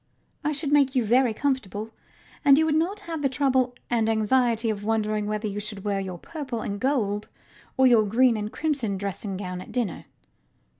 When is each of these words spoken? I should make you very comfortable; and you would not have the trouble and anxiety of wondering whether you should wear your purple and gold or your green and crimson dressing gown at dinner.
I 0.43 0.51
should 0.51 0.71
make 0.71 0.95
you 0.95 1.05
very 1.05 1.31
comfortable; 1.31 1.91
and 2.43 2.57
you 2.57 2.65
would 2.65 2.73
not 2.73 3.01
have 3.01 3.21
the 3.21 3.29
trouble 3.29 3.75
and 3.87 4.09
anxiety 4.09 4.71
of 4.71 4.83
wondering 4.83 5.27
whether 5.27 5.47
you 5.47 5.59
should 5.59 5.83
wear 5.83 5.99
your 5.99 6.17
purple 6.17 6.61
and 6.61 6.79
gold 6.79 7.29
or 7.77 7.85
your 7.85 8.01
green 8.07 8.35
and 8.35 8.51
crimson 8.51 8.97
dressing 8.97 9.37
gown 9.37 9.61
at 9.61 9.71
dinner. 9.71 10.05